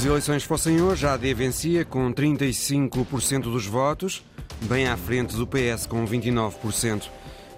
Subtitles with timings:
[0.00, 4.24] as eleições fossem hoje, a AD vencia com 35% dos votos,
[4.62, 7.06] bem à frente do PS com 29%.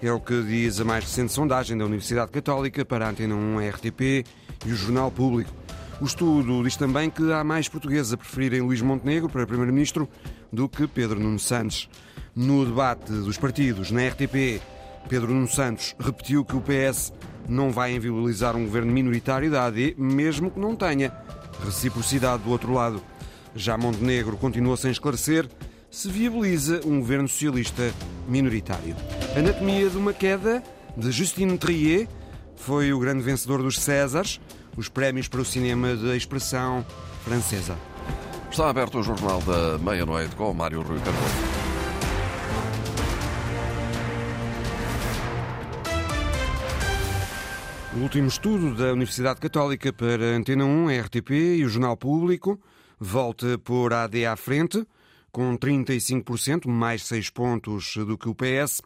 [0.01, 3.69] É o que diz a mais recente sondagem da Universidade Católica para a Antena 1
[3.69, 4.25] RTP
[4.65, 5.53] e o Jornal Público.
[6.01, 10.09] O estudo diz também que há mais portugueses a preferirem Luís Montenegro para Primeiro-Ministro
[10.51, 11.87] do que Pedro Nuno Santos.
[12.35, 14.61] No debate dos partidos na RTP,
[15.07, 17.13] Pedro Nuno Santos repetiu que o PS
[17.47, 21.13] não vai inviabilizar um governo minoritário da AD, mesmo que não tenha
[21.63, 23.01] reciprocidade do outro lado.
[23.55, 25.47] Já Montenegro continua sem esclarecer
[25.93, 27.93] se viabiliza um governo socialista
[28.27, 28.95] minoritário.
[29.37, 30.63] Anatomia de uma queda,
[30.97, 32.07] de Justine Trier,
[32.55, 34.41] foi o grande vencedor dos Césares,
[34.75, 36.83] os prémios para o cinema de expressão
[37.23, 37.77] francesa.
[38.49, 41.62] Está aberto o Jornal da Meia-Noite com Mário Rui Carvalho.
[47.95, 51.29] O último estudo da Universidade Católica para a Antena 1, a RTP
[51.59, 52.59] e o Jornal Público
[52.99, 54.83] volta por AD à frente,
[55.31, 58.81] com 35%, mais 6 pontos do que o PS.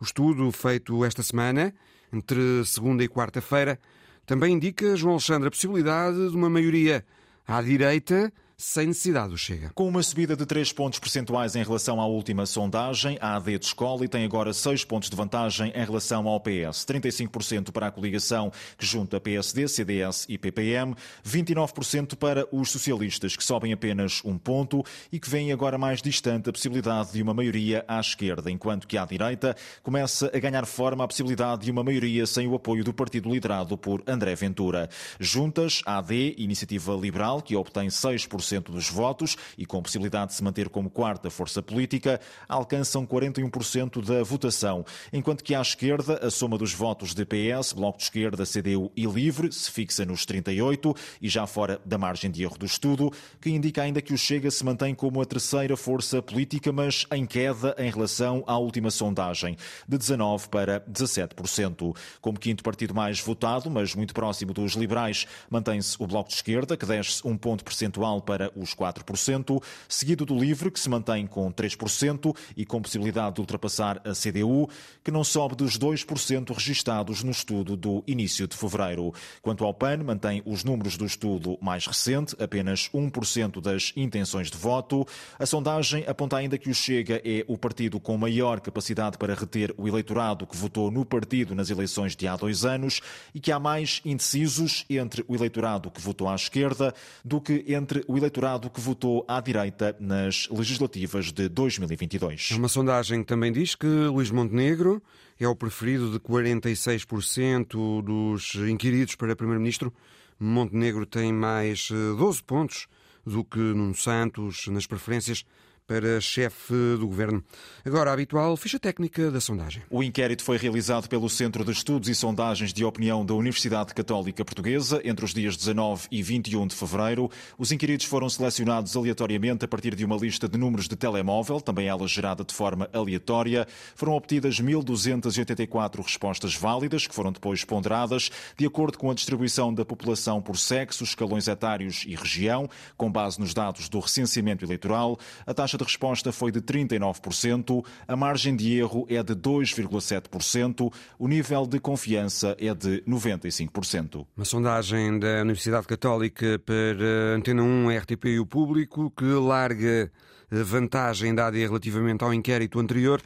[0.00, 1.74] O estudo feito esta semana,
[2.10, 3.78] entre segunda e quarta-feira,
[4.24, 7.04] também indica, João Alexandre, a possibilidade de uma maioria
[7.46, 9.70] à direita sem necessidade do Chega.
[9.74, 13.66] Com uma subida de 3 pontos percentuais em relação à última sondagem, a AD de
[13.66, 16.86] escola tem agora 6 pontos de vantagem em relação ao PS.
[16.86, 23.44] 35% para a coligação que junta PSD, CDS e PPM, 29% para os socialistas, que
[23.44, 27.84] sobem apenas um ponto e que vem agora mais distante a possibilidade de uma maioria
[27.86, 32.26] à esquerda, enquanto que à direita começa a ganhar forma a possibilidade de uma maioria
[32.26, 34.88] sem o apoio do partido liderado por André Ventura.
[35.20, 40.68] Juntas, AD, Iniciativa Liberal, que obtém 6% dos votos e com possibilidade de se manter
[40.68, 46.72] como quarta força política, alcançam 41% da votação, enquanto que à esquerda a soma dos
[46.72, 51.46] votos de PS, Bloco de Esquerda, CDU e Livre se fixa nos 38 e já
[51.46, 54.94] fora da margem de erro do estudo, que indica ainda que o Chega se mantém
[54.94, 59.56] como a terceira força política, mas em queda em relação à última sondagem,
[59.88, 61.96] de 19 para 17%.
[62.20, 66.76] Como quinto partido mais votado, mas muito próximo dos liberais, mantém-se o Bloco de Esquerda,
[66.76, 71.26] que desce um ponto percentual para para os 4%, seguido do LIVRE, que se mantém
[71.26, 74.68] com 3% e com possibilidade de ultrapassar a CDU,
[75.02, 79.14] que não sobe dos 2% registados no estudo do início de fevereiro.
[79.40, 84.58] Quanto ao PAN, mantém os números do estudo mais recente, apenas 1% das intenções de
[84.58, 85.06] voto.
[85.38, 89.74] A sondagem aponta ainda que o Chega é o partido com maior capacidade para reter
[89.78, 93.00] o eleitorado que votou no partido nas eleições de há dois anos
[93.34, 98.04] e que há mais indecisos entre o eleitorado que votou à esquerda do que entre
[98.06, 102.50] o eleitorado eleitorado que votou à direita nas legislativas de 2022.
[102.52, 105.00] Uma sondagem que também diz que Luís Montenegro
[105.38, 109.92] é o preferido de 46% dos inquiridos para Primeiro-Ministro.
[110.40, 112.88] Montenegro tem mais 12 eh, pontos
[113.24, 115.44] do que Nuno Santos nas preferências
[115.86, 117.44] para chefe do governo.
[117.84, 119.82] Agora, a habitual ficha técnica da sondagem.
[119.88, 124.44] O inquérito foi realizado pelo Centro de Estudos e Sondagens de Opinião da Universidade Católica
[124.44, 127.30] Portuguesa entre os dias 19 e 21 de fevereiro.
[127.56, 131.86] Os inquiridos foram selecionados aleatoriamente a partir de uma lista de números de telemóvel, também
[131.86, 133.66] ela gerada de forma aleatória.
[133.94, 139.84] Foram obtidas 1.284 respostas válidas, que foram depois ponderadas de acordo com a distribuição da
[139.84, 145.16] população por sexo, escalões etários e região, com base nos dados do recenseamento eleitoral.
[145.46, 150.92] A taxa taxa de resposta foi de 39%, a margem de erro é de 2,7%,
[151.18, 154.26] o nível de confiança é de 95%.
[154.36, 160.10] Uma sondagem da Universidade Católica para Antena 1, RTP e o Público que larga
[160.50, 163.20] vantagem dada relativamente ao inquérito anterior,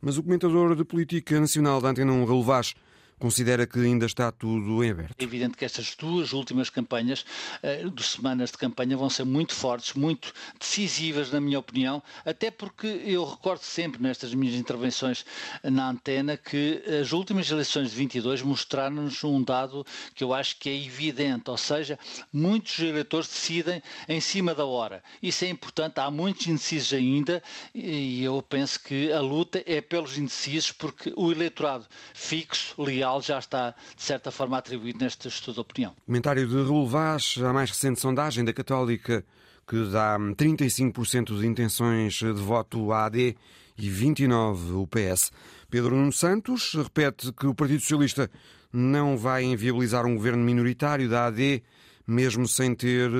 [0.00, 2.74] mas o comentador de política nacional da Antena 1, Raul Vaz,
[3.22, 5.14] considera que ainda está tudo em aberto?
[5.16, 7.24] É evidente que estas duas últimas campanhas,
[7.62, 12.50] uh, de semanas de campanha, vão ser muito fortes, muito decisivas, na minha opinião, até
[12.50, 15.24] porque eu recordo sempre nestas minhas intervenções
[15.62, 20.68] na antena que as últimas eleições de 22 mostraram-nos um dado que eu acho que
[20.68, 21.96] é evidente, ou seja,
[22.32, 25.00] muitos eleitores decidem em cima da hora.
[25.22, 27.40] Isso é importante, há muitos indecisos ainda
[27.72, 33.38] e eu penso que a luta é pelos indecisos porque o eleitorado fixo, leal, já
[33.38, 35.94] está, de certa forma, atribuído neste estudo de opinião.
[36.06, 39.24] Comentário de Raul Vaz, a mais recente sondagem da Católica,
[39.66, 43.36] que dá 35% de intenções de voto à AD
[43.76, 45.32] e 29% o PS.
[45.70, 48.30] Pedro Nuno Santos repete que o Partido Socialista
[48.72, 51.62] não vai inviabilizar um governo minoritário da AD,
[52.06, 53.10] mesmo sem ter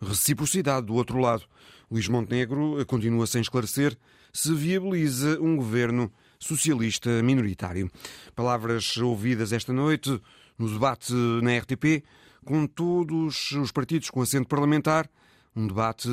[0.00, 1.44] reciprocidade do outro lado.
[1.90, 3.96] Luís Montenegro continua sem esclarecer
[4.32, 6.10] se viabiliza um governo
[6.42, 7.90] socialista minoritário.
[8.34, 10.20] Palavras ouvidas esta noite
[10.58, 11.12] no debate
[11.42, 12.04] na RTP
[12.44, 15.08] com todos os partidos com assento parlamentar,
[15.54, 16.08] Um debate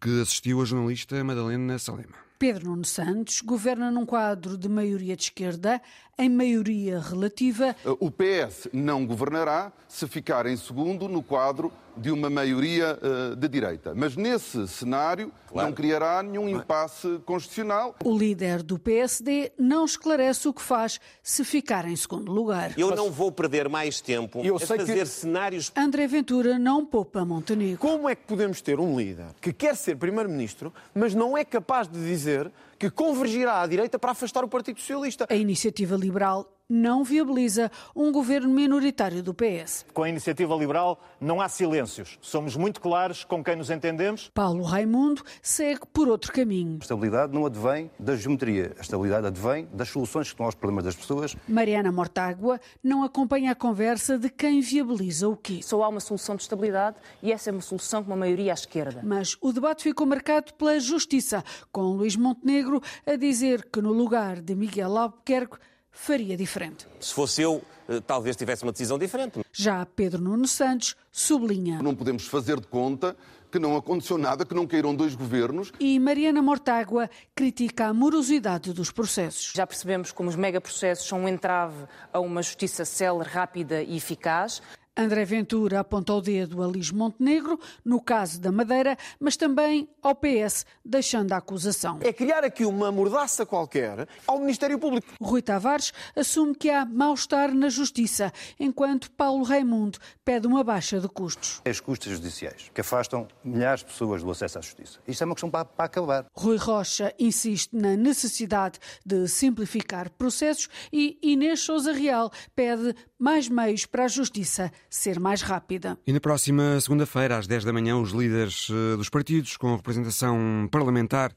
[0.00, 2.14] que assistiu a jornalista Madalena Salema.
[2.38, 5.80] Pedro Nuno Santos governa num quadro de maioria de esquerda,
[6.18, 7.76] em maioria relativa.
[8.00, 13.48] O PS não governará se ficar em segundo no quadro de uma maioria uh, de
[13.48, 13.94] direita.
[13.94, 15.68] Mas nesse cenário claro.
[15.68, 17.94] não criará nenhum impasse constitucional.
[18.04, 22.72] O líder do PSD não esclarece o que faz se ficar em segundo lugar.
[22.78, 25.06] Eu não vou perder mais tempo Eu a fazer que...
[25.06, 25.72] cenários.
[25.76, 27.78] André Ventura não poupa Montenegro.
[27.78, 31.88] Como é que podemos ter um líder que quer ser primeiro-ministro, mas não é capaz
[31.88, 35.26] de dizer que convergirá à direita para afastar o Partido Socialista?
[35.30, 39.84] A iniciativa liberal não viabiliza um governo minoritário do PS.
[39.92, 42.18] Com a iniciativa liberal não há silêncios.
[42.22, 44.30] Somos muito claros com quem nos entendemos.
[44.32, 46.78] Paulo Raimundo segue por outro caminho.
[46.80, 48.72] A estabilidade não advém da geometria.
[48.78, 51.36] A estabilidade advém das soluções que estão aos problemas das pessoas.
[51.46, 55.60] Mariana Mortágua não acompanha a conversa de quem viabiliza o quê.
[55.62, 58.54] Só há uma solução de estabilidade e essa é uma solução com uma maioria à
[58.54, 59.02] esquerda.
[59.04, 64.40] Mas o debate ficou marcado pela justiça, com Luís Montenegro a dizer que no lugar
[64.40, 65.58] de Miguel Albuquerque
[65.92, 66.88] faria diferente.
[66.98, 69.40] Se fosse eu, eh, talvez tivesse uma decisão diferente.
[69.52, 71.80] Já Pedro Nuno Santos sublinha.
[71.82, 73.14] Não podemos fazer de conta
[73.52, 75.70] que não aconteceu nada, que não caíram dois governos.
[75.78, 79.52] E Mariana Mortágua critica a morosidade dos processos.
[79.54, 84.62] Já percebemos como os megaprocessos são um entrave a uma justiça célere, rápida e eficaz.
[84.94, 90.14] André Ventura aponta o dedo a Luís Montenegro, no caso da Madeira, mas também ao
[90.14, 91.98] PS, deixando a acusação.
[92.02, 95.06] É criar aqui uma mordaça qualquer ao Ministério Público.
[95.18, 98.30] Rui Tavares assume que há mal-estar na Justiça,
[98.60, 101.62] enquanto Paulo Raimundo pede uma baixa de custos.
[101.64, 104.98] As custas judiciais, que afastam milhares de pessoas do acesso à Justiça.
[105.08, 106.26] Isto é uma questão para, para acabar.
[106.34, 113.86] Rui Rocha insiste na necessidade de simplificar processos e Inês Souza Real pede mais meios
[113.86, 115.98] para a Justiça ser mais rápida.
[116.06, 120.68] E na próxima segunda-feira, às 10 da manhã, os líderes eh, dos partidos com representação
[120.70, 121.32] parlamentar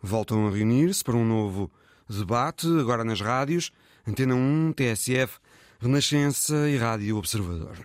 [0.00, 1.70] voltam a reunir-se para um novo
[2.06, 3.72] debate, agora nas rádios,
[4.06, 5.38] Antena 1, TSF,
[5.80, 7.78] Renascença e Rádio Observador.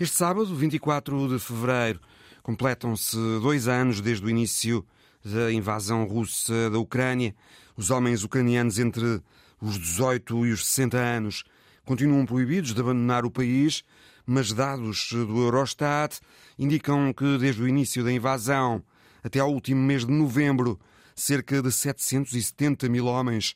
[0.00, 2.00] Este sábado, 24 de fevereiro,
[2.42, 4.82] completam-se dois anos desde o início
[5.22, 7.34] da invasão russa da Ucrânia.
[7.76, 9.22] Os homens ucranianos entre
[9.60, 11.44] os 18 e os 60 anos
[11.84, 13.84] continuam proibidos de abandonar o país
[14.26, 16.20] mas dados do Eurostat
[16.58, 18.82] indicam que desde o início da invasão
[19.22, 20.80] até ao último mês de novembro,
[21.14, 23.54] cerca de 770 mil homens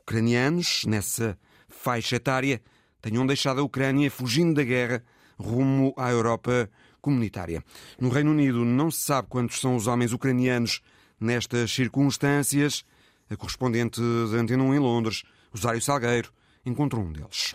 [0.00, 1.38] ucranianos nessa
[1.68, 2.60] faixa etária
[3.00, 5.02] tenham deixado a Ucrânia fugindo da guerra
[5.38, 6.68] rumo à Europa
[7.00, 7.62] comunitária.
[8.00, 10.80] No Reino Unido não se sabe quantos são os homens ucranianos
[11.20, 12.84] nestas circunstâncias.
[13.30, 16.32] A correspondente da Antena 1 em Londres, Rosário Salgueiro,
[16.66, 17.54] encontrou um deles.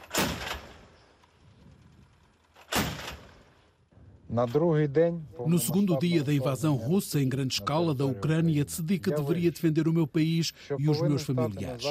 [5.45, 9.89] No segundo dia da invasão russa em grande escala da Ucrânia, decidi que deveria defender
[9.89, 11.85] o meu país e os meus familiares.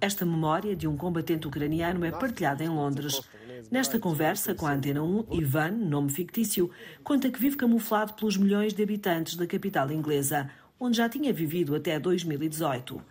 [0.00, 3.20] Esta memória de um combatente ucraniano é partilhada em Londres.
[3.70, 6.70] Nesta conversa com a Antena 1, Ivan, nome fictício,
[7.02, 10.48] conta que vive camuflado pelos milhões de habitantes da capital inglesa,
[10.78, 13.02] onde já tinha vivido até 2018.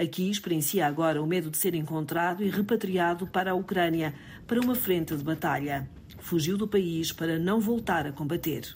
[0.00, 4.14] Aqui experiencia agora o medo de ser encontrado e repatriado para a Ucrânia,
[4.46, 5.86] para uma frente de batalha.
[6.20, 8.74] Fugiu do país para não voltar a combater.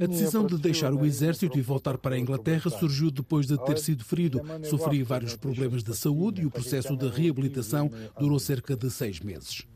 [0.00, 3.76] A decisão de deixar o exército e voltar para a Inglaterra surgiu depois de ter
[3.76, 4.40] sido ferido.
[4.64, 9.66] Sofri vários problemas de saúde e o processo de reabilitação durou cerca de seis meses.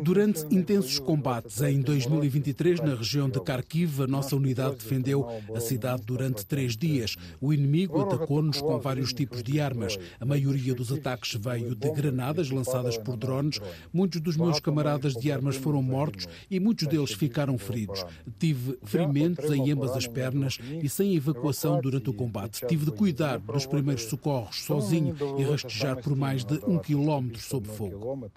[0.00, 6.02] Durante intensos combates em 2023 na região de Kharkiv, a nossa unidade defendeu a cidade
[6.04, 7.16] durante três dias.
[7.40, 9.98] O inimigo atacou-nos com vários tipos de armas.
[10.20, 13.60] A maioria dos ataques veio de granadas lançadas por drones.
[13.92, 18.04] Muitos dos meus camaradas de armas foram mortos e muitos deles ficaram feridos.
[18.38, 22.64] Tive ferimentos em ambas as pernas e sem evacuação durante o combate.
[22.68, 27.66] Tive de cuidar dos primeiros socorros sozinho e rastejar por mais de um quilómetro sob
[27.66, 28.30] fogo.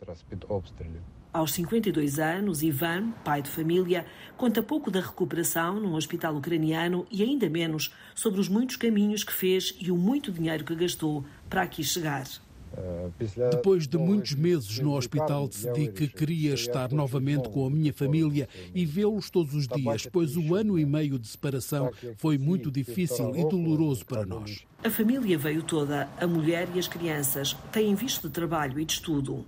[1.34, 4.06] Aos 52 anos, Ivan, pai de família,
[4.38, 9.34] conta pouco da recuperação num hospital ucraniano e ainda menos sobre os muitos caminhos que
[9.34, 12.26] fez e o muito dinheiro que gastou para aqui chegar.
[13.52, 18.48] Depois de muitos meses no hospital, decidi que queria estar novamente com a minha família
[18.74, 23.36] e vê-los todos os dias, pois o ano e meio de separação foi muito difícil
[23.36, 24.68] e doloroso para nós.
[24.84, 28.94] A família veio toda, a mulher e as crianças, têm visto de trabalho e de
[28.94, 29.46] estudo.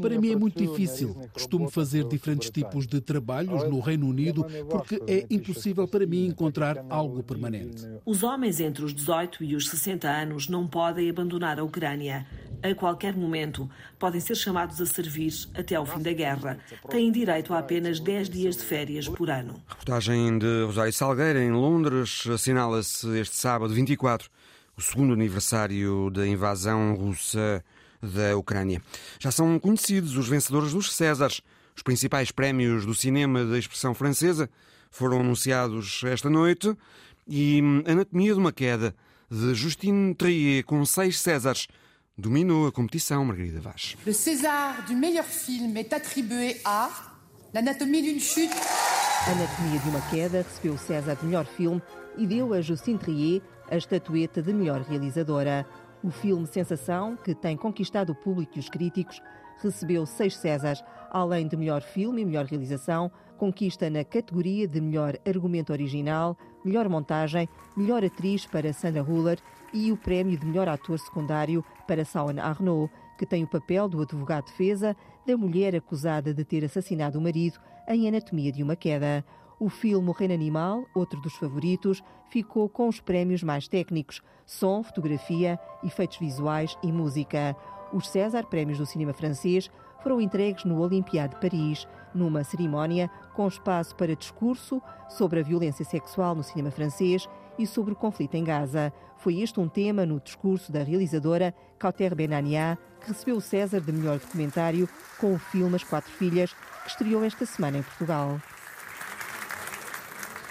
[0.00, 1.14] Para mim é muito difícil.
[1.32, 6.84] Costumo fazer diferentes tipos de trabalhos no Reino Unido porque é impossível para mim encontrar
[6.88, 7.86] algo permanente.
[8.04, 12.26] Os homens entre os 18 e os 60 anos não podem abandonar a Ucrânia.
[12.60, 13.70] a qualquer momento.
[14.00, 16.58] Podem ser chamados a servir até ao fim da guerra.
[16.90, 19.62] Têm direito a apenas 10 dias de férias por ano.
[19.68, 24.28] Reportagem de Rosário Salgueira, em Londres, assinala-se este sábado 24
[24.78, 27.64] o segundo aniversário da invasão russa
[28.02, 28.82] da Ucrânia.
[29.18, 31.40] Já são conhecidos os vencedores dos Césares.
[31.76, 34.50] Os principais prémios do cinema da expressão francesa
[34.90, 36.74] foram anunciados esta noite
[37.26, 38.94] e Anatomia de uma Queda,
[39.30, 41.68] de Justine Trier, com seis Césares,
[42.16, 43.96] dominou a competição, Margarida Vaz.
[44.06, 46.90] Le César du meilleur film est attribué à
[47.54, 48.50] L'Anatomie d'une chute.
[49.26, 51.80] Anatomia de uma Queda recebeu o César de melhor filme
[52.16, 55.66] e deu a Justine Trier a estatueta de melhor realizadora.
[56.02, 59.20] O filme Sensação, que tem conquistado o público e os críticos,
[59.60, 65.18] recebeu seis Césares, além de melhor filme e melhor realização, conquista na categoria de melhor
[65.26, 69.38] argumento original, melhor montagem, melhor atriz para Sandra Huller
[69.72, 74.00] e o prémio de melhor ator secundário para Sawan Arnaud, que tem o papel do
[74.00, 78.76] advogado de defesa da mulher acusada de ter assassinado o marido em Anatomia de uma
[78.76, 79.24] Queda.
[79.60, 82.00] O filme O Reino Animal, outro dos favoritos,
[82.30, 87.56] ficou com os prémios mais técnicos: som, fotografia, efeitos visuais e música.
[87.92, 89.68] Os César, prémios do cinema francês,
[90.00, 95.84] foram entregues no Olympiade de Paris, numa cerimónia com espaço para discurso sobre a violência
[95.84, 98.92] sexual no cinema francês e sobre o conflito em Gaza.
[99.16, 103.90] Foi este um tema no discurso da realizadora Cauter Benania, que recebeu o César de
[103.90, 104.88] melhor documentário
[105.20, 108.38] com o filme As Quatro Filhas, que estreou esta semana em Portugal.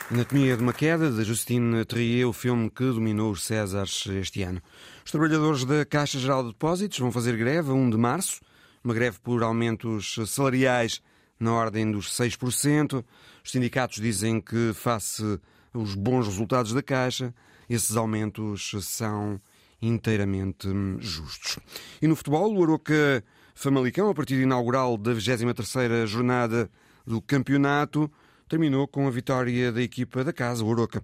[0.10, 4.62] Anatomia de uma Queda, de Justine Trier, o filme que dominou os Césares este ano.
[5.04, 8.40] Os trabalhadores da Caixa Geral de Depósitos vão fazer greve a 1 de março,
[8.82, 11.02] uma greve por aumentos salariais
[11.38, 13.04] na ordem dos 6%.
[13.44, 15.42] Os sindicatos dizem que, face
[15.74, 17.36] aos bons resultados da Caixa,
[17.70, 19.42] esses aumentos são
[19.82, 21.60] inteiramente justos.
[22.02, 23.22] E no futebol, o Aroca
[23.54, 26.70] Famalicão, a partida inaugural da 23ª jornada
[27.06, 28.10] do campeonato,
[28.48, 31.04] terminou com a vitória da equipa da casa, o Oroca,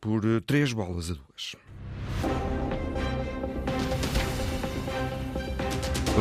[0.00, 1.56] por eh, três bolas a duas.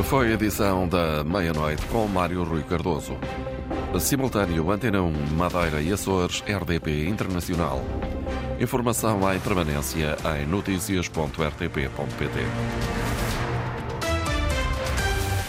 [0.04, 3.18] Foi a edição da meia-noite com Mário Rui Cardoso.
[4.00, 7.84] Simultâneo Antena 1, Madeira e Açores, RDP Internacional.
[8.60, 12.97] Informação em permanência em notícias.rtp.pt.